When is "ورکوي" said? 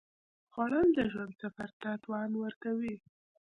2.43-2.95